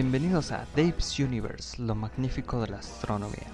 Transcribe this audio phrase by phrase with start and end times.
[0.00, 3.48] Bienvenidos a Dave's Universe, lo magnífico de la astronomía.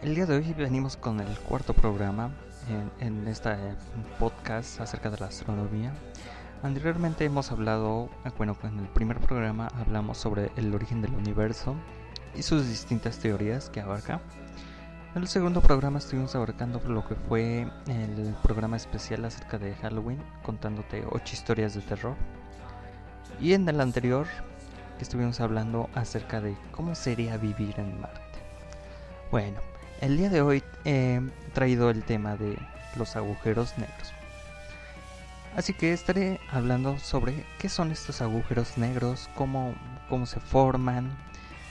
[0.00, 2.30] El día de hoy venimos con el cuarto programa
[2.98, 3.54] en, este
[4.18, 5.92] podcast acerca de la astronomía.
[6.62, 8.08] Anteriormente hemos hablado,
[8.38, 11.74] bueno, en el primer programa hablamos sobre el origen del universo
[12.34, 14.22] y sus distintas teorías que abarca.
[15.14, 20.22] En el segundo programa estuvimos abarcando lo que fue el programa especial acerca de Halloween,
[20.42, 22.16] contándote ocho historias de terror.
[23.42, 24.26] Y en el anterior
[24.96, 28.20] que estuvimos hablando acerca de cómo sería vivir en Marte.
[29.30, 29.60] Bueno,
[30.00, 31.20] el día de hoy he
[31.52, 32.56] traído el tema de
[32.96, 34.12] los agujeros negros.
[35.56, 39.74] Así que estaré hablando sobre qué son estos agujeros negros, cómo,
[40.08, 41.16] cómo se forman,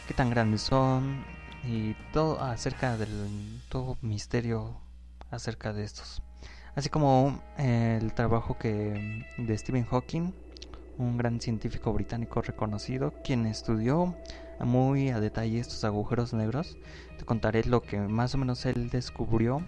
[0.07, 1.25] qué tan grandes son
[1.63, 4.79] y todo acerca del todo misterio
[5.31, 6.21] acerca de estos.
[6.75, 10.33] Así como el trabajo que de Stephen Hawking
[10.97, 14.15] un gran científico británico reconocido, quien estudió
[14.59, 16.77] muy a detalle estos agujeros negros.
[17.17, 19.61] Te contaré lo que más o menos él descubrió.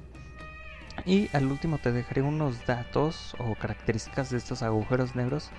[1.06, 5.50] Y al último te dejaré unos datos o características de estos agujeros negros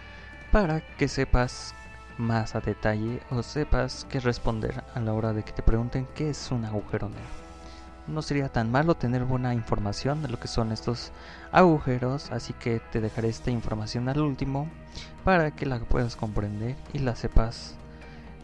[0.51, 1.75] para que sepas
[2.17, 6.31] más a detalle o sepas qué responder a la hora de que te pregunten qué
[6.31, 7.46] es un agujero negro
[8.09, 11.13] no sería tan malo tener buena información de lo que son estos
[11.53, 14.69] agujeros, así que te dejaré esta información al último
[15.25, 17.75] para que la puedas comprender y la sepas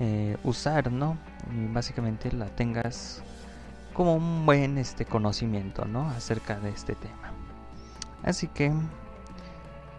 [0.00, 1.16] eh, usar, ¿no?
[1.54, 3.22] Y básicamente la tengas
[3.94, 6.08] como un buen este conocimiento, ¿no?
[6.10, 7.32] Acerca de este tema.
[8.22, 8.72] Así que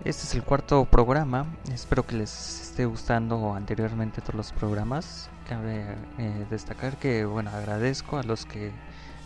[0.04, 1.46] este es el cuarto programa.
[1.72, 5.30] Espero que les esté gustando anteriormente todos los programas.
[5.48, 8.72] Cabe eh, destacar que, bueno, agradezco a los que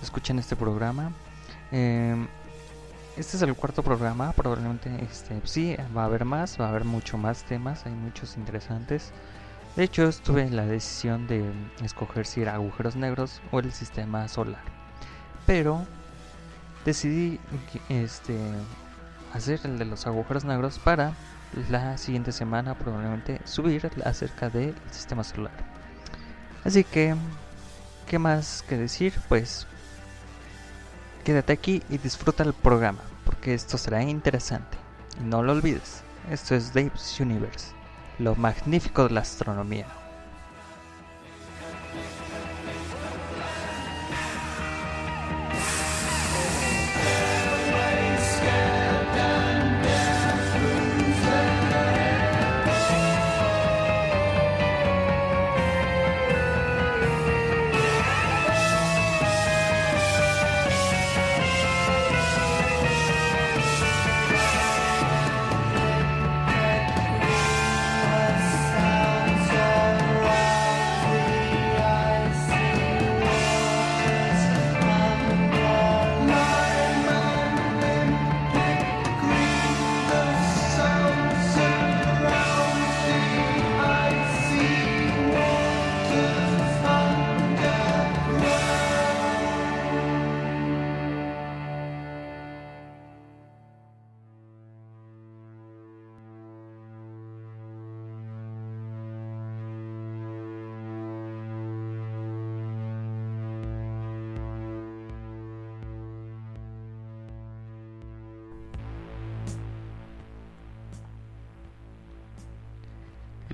[0.01, 1.11] escuchen este programa.
[1.71, 2.27] Em,
[3.17, 6.83] este es el cuarto programa, probablemente este, sí, va a haber más, va a haber
[6.83, 9.11] mucho más temas, hay muchos interesantes.
[9.75, 11.43] De hecho, estuve en la decisión de
[11.83, 14.61] escoger si era agujeros negros o el sistema solar.
[15.45, 15.85] Pero
[16.85, 17.39] decidí
[17.89, 18.37] este,
[19.33, 21.13] hacer el de los agujeros negros para
[21.69, 25.53] la siguiente semana probablemente subir acerca del sistema solar.
[26.63, 27.15] Así que,
[28.07, 29.13] ¿qué más que decir?
[29.29, 29.67] Pues
[31.27, 34.77] Quédate aquí y disfruta el programa, porque esto será interesante.
[35.19, 36.01] Y no lo olvides,
[36.31, 37.73] esto es Dave's Universe,
[38.17, 39.87] lo magnífico de la astronomía.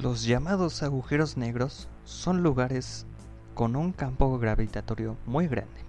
[0.03, 3.05] Los llamados agujeros negros son lugares
[3.53, 5.79] con un campo gravitatorio muy grande.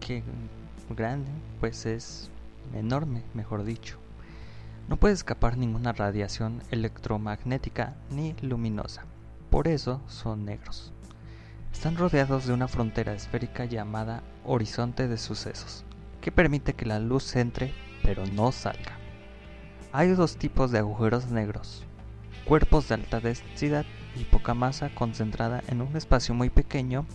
[0.00, 0.24] Que
[0.90, 1.30] grande,
[1.60, 2.30] pues es
[2.74, 4.00] enorme, mejor dicho.
[4.88, 9.04] No puede escapar ninguna radiación electromagnética ni luminosa.
[9.50, 10.92] Por eso son negros.
[11.72, 15.84] Están rodeados de una frontera esférica llamada horizonte de sucesos,
[16.20, 17.72] que permite que la luz entre
[18.02, 18.98] pero no salga.
[19.92, 21.86] Hay dos tipos de agujeros negros,
[22.44, 23.86] cuerpos de alta densidad
[24.16, 27.06] y poca masa concentrada en un espacio muy pequeño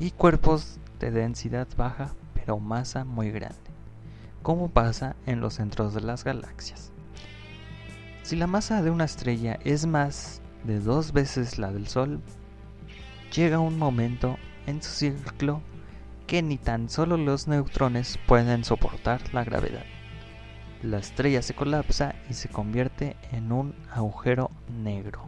[0.00, 3.56] y cuerpos de densidad baja pero masa muy grande,
[4.42, 6.90] como pasa en los centros de las galaxias.
[8.22, 12.20] Si la masa de una estrella es más de dos veces la del Sol,
[13.34, 15.60] llega un momento en su ciclo
[16.26, 19.84] que ni tan solo los neutrones pueden soportar la gravedad
[20.82, 24.50] la estrella se colapsa y se convierte en un agujero
[24.82, 25.22] negro.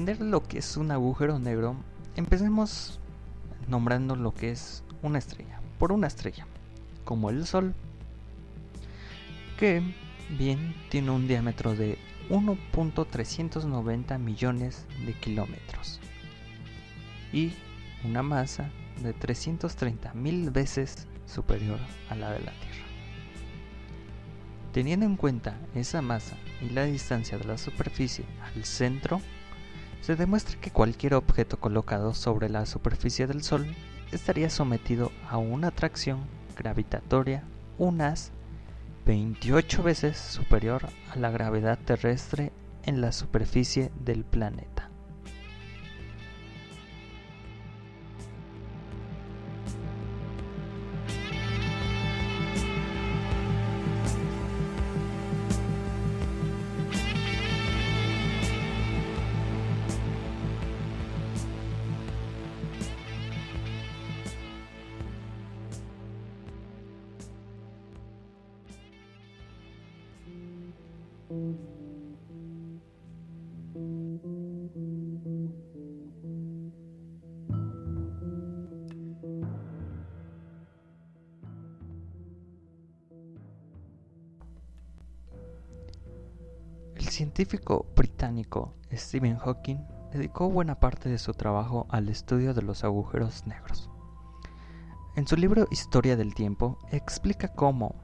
[0.00, 1.76] Entender lo que es un agujero negro,
[2.16, 2.98] empecemos
[3.68, 6.46] nombrando lo que es una estrella, por una estrella,
[7.04, 7.74] como el Sol,
[9.58, 9.82] que
[10.38, 11.98] bien tiene un diámetro de
[12.30, 16.00] 1.390 millones de kilómetros
[17.30, 17.52] y
[18.02, 18.70] una masa
[19.02, 22.86] de 330 mil veces superior a la de la Tierra.
[24.72, 29.20] Teniendo en cuenta esa masa y la distancia de la superficie al centro,
[30.00, 33.66] se demuestra que cualquier objeto colocado sobre la superficie del Sol
[34.12, 36.20] estaría sometido a una atracción
[36.56, 37.44] gravitatoria
[37.78, 38.32] unas
[39.06, 42.52] 28 veces superior a la gravedad terrestre
[42.84, 44.79] en la superficie del planeta.
[87.20, 89.76] Científico británico Stephen Hawking
[90.10, 93.90] dedicó buena parte de su trabajo al estudio de los agujeros negros.
[95.16, 97.94] En su libro Historia del Tiempo explica cómo,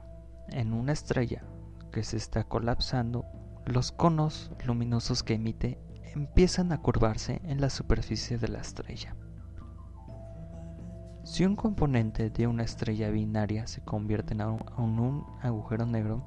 [0.49, 1.43] en una estrella
[1.91, 3.25] que se está colapsando,
[3.65, 5.79] los conos luminosos que emite
[6.13, 9.15] empiezan a curvarse en la superficie de la estrella.
[11.23, 16.23] Si un componente de una estrella binaria se convierte en un agujero negro,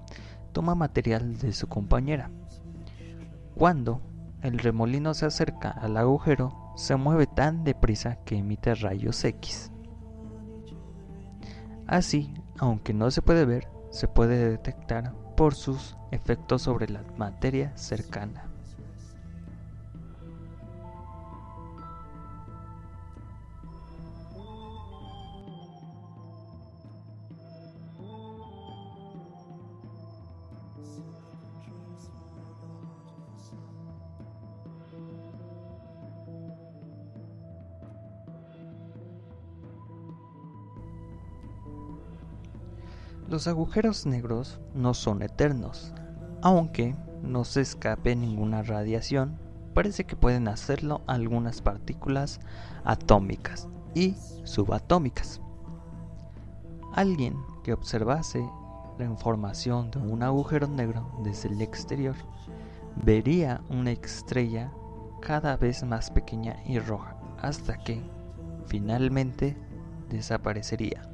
[0.53, 2.33] toma material de su compañera.
[3.55, 4.01] Cuando
[4.43, 9.71] el remolino se acerca al agujero, se mueve tan deprisa que emite rayos X.
[11.87, 17.77] Así, aunque no se puede ver, se puede detectar por sus efectos sobre la materia
[17.77, 18.50] cercana.
[43.31, 45.95] Los agujeros negros no son eternos,
[46.43, 49.39] aunque no se escape ninguna radiación,
[49.73, 52.41] parece que pueden hacerlo algunas partículas
[52.83, 55.41] atómicas y subatómicas.
[56.93, 58.45] Alguien que observase
[58.99, 62.17] la información de un agujero negro desde el exterior
[62.97, 64.73] vería una estrella
[65.21, 68.03] cada vez más pequeña y roja hasta que
[68.67, 69.57] finalmente
[70.09, 71.10] desaparecería.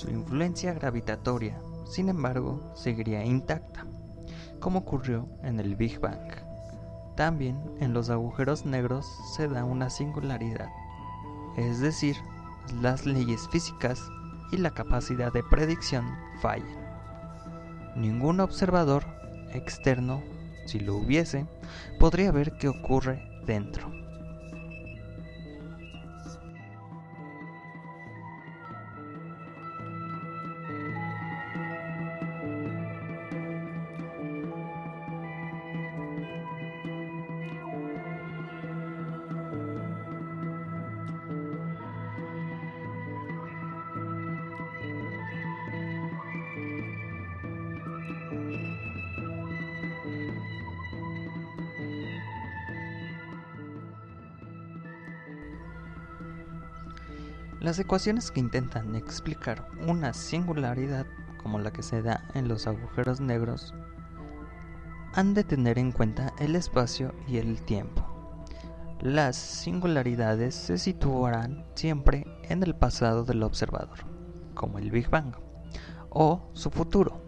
[0.00, 3.84] Su influencia gravitatoria, sin embargo, seguiría intacta,
[4.58, 6.36] como ocurrió en el Big Bang.
[7.16, 10.70] También en los agujeros negros se da una singularidad,
[11.58, 12.16] es decir,
[12.80, 14.00] las leyes físicas
[14.50, 16.06] y la capacidad de predicción
[16.40, 16.80] fallan.
[17.94, 19.04] Ningún observador
[19.52, 20.22] externo,
[20.64, 21.44] si lo hubiese,
[21.98, 23.99] podría ver qué ocurre dentro.
[57.60, 61.04] Las ecuaciones que intentan explicar una singularidad
[61.42, 63.74] como la que se da en los agujeros negros
[65.12, 68.06] han de tener en cuenta el espacio y el tiempo.
[69.02, 73.98] Las singularidades se situarán siempre en el pasado del observador,
[74.54, 75.34] como el Big Bang,
[76.08, 77.22] o su futuro,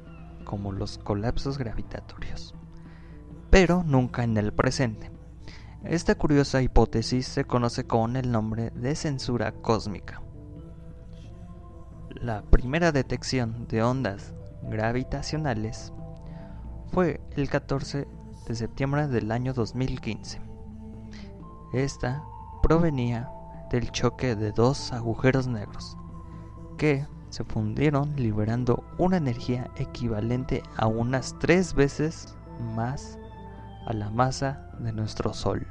[0.47, 2.55] como los colapsos gravitatorios,
[3.51, 5.12] pero nunca en el presente.
[5.85, 10.23] Esta curiosa hipótesis se conoce con el nombre de censura cósmica.
[12.11, 15.93] La primera detección de ondas gravitacionales
[16.93, 18.07] fue el 14
[18.47, 20.41] de septiembre del año 2015.
[21.73, 22.23] Esta
[22.62, 23.29] provenía
[23.73, 25.97] del choque de dos agujeros negros
[26.79, 32.37] que se fundieron liberando una energía equivalente a unas tres veces
[32.77, 33.19] más
[33.87, 35.67] a la masa de nuestro Sol.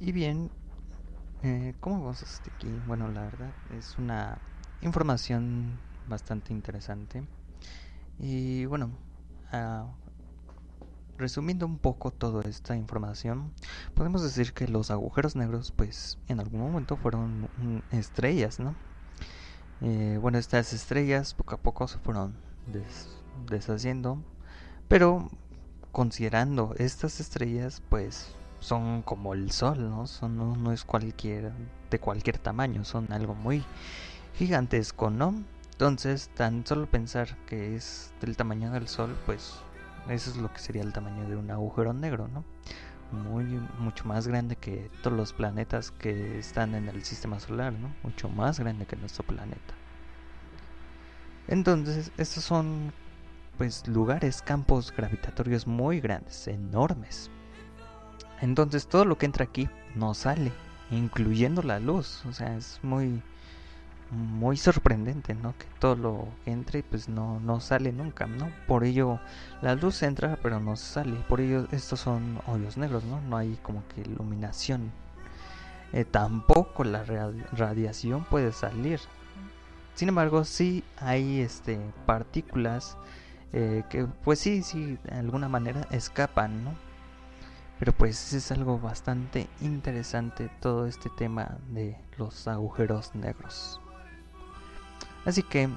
[0.00, 0.52] Y bien,
[1.42, 2.80] eh, ¿cómo vamos hasta aquí?
[2.86, 4.38] Bueno, la verdad es una
[4.80, 7.26] información bastante interesante.
[8.20, 8.90] Y bueno,
[9.52, 9.88] uh,
[11.16, 13.52] resumiendo un poco toda esta información,
[13.94, 17.50] podemos decir que los agujeros negros, pues en algún momento fueron
[17.90, 18.76] estrellas, ¿no?
[19.80, 22.36] Eh, bueno, estas estrellas poco a poco se fueron
[22.66, 23.08] des
[23.48, 24.22] deshaciendo,
[24.86, 25.28] pero
[25.90, 30.06] considerando estas estrellas, pues son como el sol, ¿no?
[30.06, 31.52] Son, no, es cualquier,
[31.90, 33.64] de cualquier tamaño, son algo muy
[34.36, 35.34] gigantesco, ¿no?
[35.72, 39.60] Entonces, tan solo pensar que es del tamaño del sol, pues
[40.08, 42.44] eso es lo que sería el tamaño de un agujero negro, ¿no?
[43.12, 43.44] Muy,
[43.78, 47.94] mucho más grande que todos los planetas que están en el sistema solar, ¿no?
[48.02, 49.74] Mucho más grande que nuestro planeta.
[51.46, 52.92] Entonces, estos son,
[53.56, 57.30] pues, lugares, campos gravitatorios muy grandes, enormes.
[58.40, 60.52] Entonces todo lo que entra aquí no sale,
[60.90, 62.24] incluyendo la luz.
[62.26, 63.22] O sea, es muy
[64.10, 65.54] muy sorprendente, ¿no?
[65.58, 68.50] Que todo lo que entre pues no, no sale nunca, ¿no?
[68.66, 69.20] Por ello
[69.60, 71.16] la luz entra pero no sale.
[71.28, 73.20] Por ello estos son hoyos negros, ¿no?
[73.20, 74.90] No hay como que iluminación.
[75.92, 79.00] Eh, tampoco la radiación puede salir.
[79.94, 82.96] Sin embargo, sí hay este partículas
[83.52, 86.87] eh, que pues sí, sí, de alguna manera escapan, ¿no?
[87.78, 93.80] Pero pues es algo bastante interesante todo este tema de los agujeros negros.
[95.24, 95.68] Así que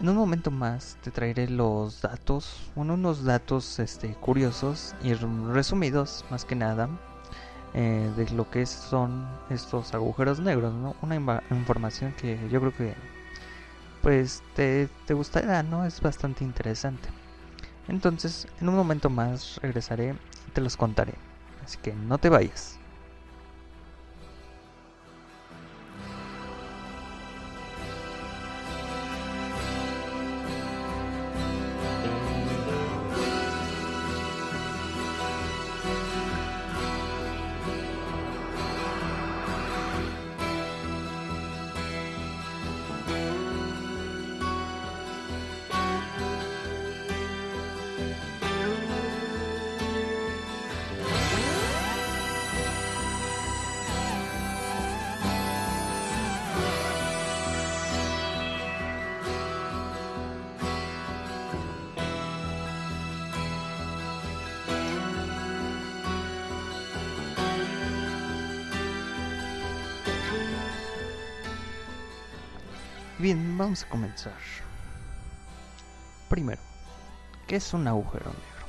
[0.00, 6.44] en un momento más te traeré los datos, unos datos este, curiosos y resumidos más
[6.44, 6.88] que nada
[7.74, 10.96] eh, de lo que son estos agujeros negros, ¿no?
[11.02, 11.16] Una
[11.50, 12.94] información que yo creo que
[14.02, 15.84] pues te, te gustará, ¿no?
[15.84, 17.08] Es bastante interesante.
[17.88, 21.18] Entonces, en un momento más regresaré y te los contaré.
[21.62, 22.83] Así que no te vayas.
[73.16, 74.32] Bien, vamos a comenzar.
[76.28, 76.60] Primero,
[77.46, 78.66] ¿qué es un agujero negro?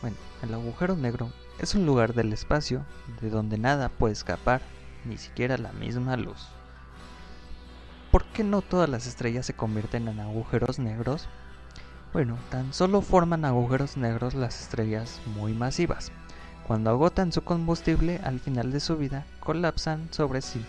[0.00, 2.86] Bueno, el agujero negro es un lugar del espacio
[3.20, 4.62] de donde nada puede escapar,
[5.04, 6.48] ni siquiera la misma luz.
[8.10, 11.28] ¿Por qué no todas las estrellas se convierten en agujeros negros?
[12.14, 16.12] Bueno, tan solo forman agujeros negros las estrellas muy masivas.
[16.66, 20.64] Cuando agotan su combustible al final de su vida, colapsan sobre sí,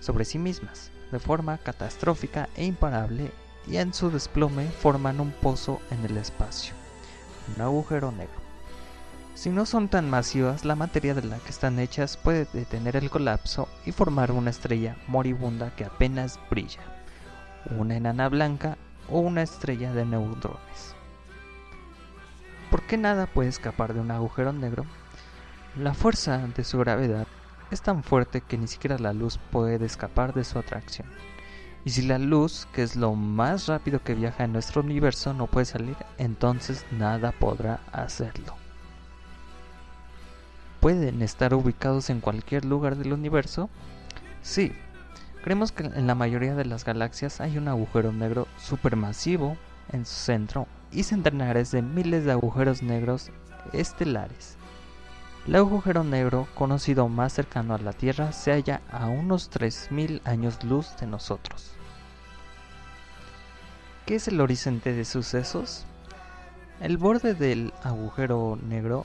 [0.00, 3.30] sobre sí mismas de forma catastrófica e imparable
[3.66, 6.74] y en su desplome forman un pozo en el espacio,
[7.54, 8.44] un agujero negro.
[9.34, 13.10] Si no son tan masivas, la materia de la que están hechas puede detener el
[13.10, 16.80] colapso y formar una estrella moribunda que apenas brilla,
[17.76, 18.78] una enana blanca
[19.10, 20.94] o una estrella de neutrones.
[22.70, 24.86] ¿Por qué nada puede escapar de un agujero negro?
[25.76, 27.26] La fuerza de su gravedad
[27.70, 31.08] es tan fuerte que ni siquiera la luz puede escapar de su atracción.
[31.84, 35.46] Y si la luz, que es lo más rápido que viaja en nuestro universo, no
[35.46, 38.54] puede salir, entonces nada podrá hacerlo.
[40.80, 43.68] ¿Pueden estar ubicados en cualquier lugar del universo?
[44.42, 44.72] Sí.
[45.42, 49.58] Creemos que en la mayoría de las galaxias hay un agujero negro supermasivo
[49.92, 53.30] en su centro y centenares de miles de agujeros negros
[53.74, 54.56] estelares.
[55.46, 60.64] El agujero negro conocido más cercano a la Tierra se halla a unos 3.000 años
[60.64, 61.72] luz de nosotros.
[64.06, 65.84] ¿Qué es el horizonte de sucesos?
[66.80, 69.04] El borde del agujero negro,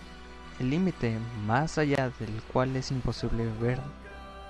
[0.62, 3.82] el límite más allá del cual es imposible ver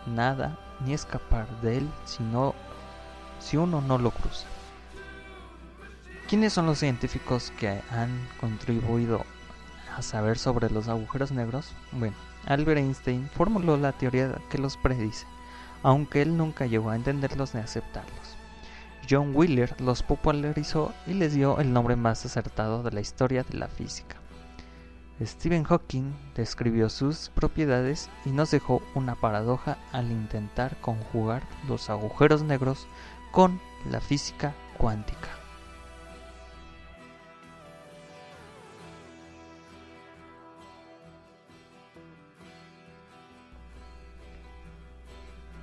[0.05, 2.23] nada ni escapar de él si,
[3.39, 4.45] si uno no lo cruza.
[6.27, 9.25] ¿Quiénes son los científicos que han contribuido
[9.95, 11.71] a saber sobre los agujeros negros?
[11.91, 12.15] Bueno,
[12.45, 15.25] Albert Einstein formuló la teoría que los predice,
[15.83, 18.37] aunque él nunca llegó a entenderlos ni aceptarlos.
[19.09, 23.57] John Wheeler los popularizó y les dio el nombre más acertado de la historia de
[23.57, 24.17] la física.
[25.21, 32.43] Stephen Hawking describió sus propiedades y nos dejó una paradoja al intentar conjugar los agujeros
[32.43, 32.87] negros
[33.31, 35.38] con la física cuántica.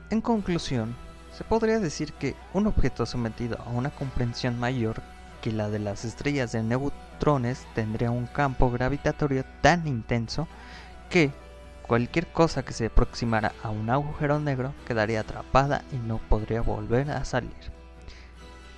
[0.09, 0.95] En conclusión,
[1.37, 5.03] se podría decir que un objeto sometido a una comprensión mayor
[5.43, 10.47] que la de las estrellas de neutrones tendría un campo gravitatorio tan intenso
[11.11, 11.33] que
[11.89, 17.11] cualquier cosa que se aproximara a un agujero negro quedaría atrapada y no podría volver
[17.11, 17.51] a salir.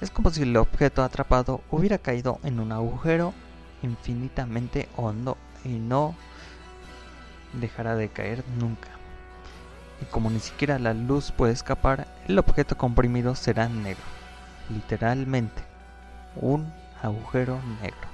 [0.01, 3.35] Es como si el objeto atrapado hubiera caído en un agujero
[3.83, 6.15] infinitamente hondo y no
[7.53, 8.98] dejará de caer nunca
[10.01, 14.03] y como ni siquiera la luz puede escapar, el objeto comprimido será negro,
[14.71, 15.63] literalmente,
[16.37, 18.09] un agujero negro.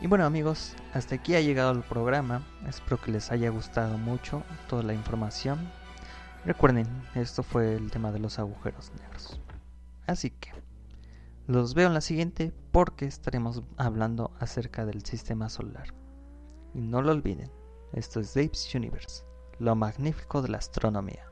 [0.00, 4.42] Y bueno amigos, hasta aquí ha llegado el programa, espero que les haya gustado mucho
[4.68, 5.58] toda la información.
[6.44, 9.40] Recuerden, esto fue el tema de los agujeros negros.
[10.06, 10.50] Así que,
[11.46, 15.94] los veo en la siguiente porque estaremos hablando acerca del sistema solar.
[16.76, 17.50] Y no lo olviden,
[17.94, 19.24] esto es Dave's Universe,
[19.60, 21.26] lo magnífico de la astronomía.